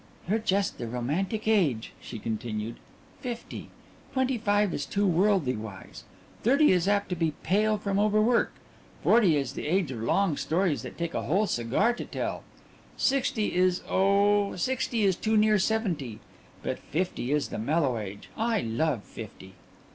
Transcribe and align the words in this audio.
"You're 0.27 0.39
just 0.39 0.79
the 0.79 0.87
romantic 0.87 1.47
age," 1.47 1.93
she 2.01 2.17
continued 2.17 2.77
"fifty. 3.19 3.69
Twenty 4.13 4.39
five 4.39 4.73
is 4.73 4.83
too 4.87 5.05
worldly 5.05 5.55
wise; 5.55 6.05
thirty 6.41 6.71
is 6.71 6.87
apt 6.87 7.09
to 7.09 7.15
be 7.15 7.35
pale 7.43 7.77
from 7.77 7.99
overwork; 7.99 8.51
forty 9.03 9.37
is 9.37 9.53
the 9.53 9.67
age 9.67 9.91
of 9.91 10.01
long 10.01 10.37
stories 10.37 10.81
that 10.81 10.97
take 10.97 11.13
a 11.13 11.21
whole 11.21 11.45
cigar 11.45 11.93
to 11.93 12.05
tell; 12.05 12.41
sixty 12.97 13.53
is 13.53 13.83
oh, 13.87 14.55
sixty 14.55 15.03
is 15.03 15.15
too 15.15 15.37
near 15.37 15.59
seventy; 15.59 16.19
but 16.63 16.79
fifty 16.79 17.31
is 17.31 17.49
the 17.49 17.59
mellow 17.59 17.99
age. 17.99 18.27
I 18.35 18.61
love 18.61 19.03
fifty." 19.03 19.53